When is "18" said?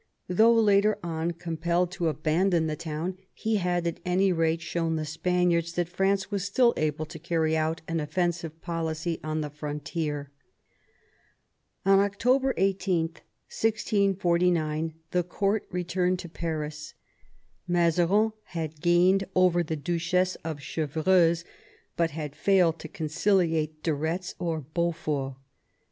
12.57-13.01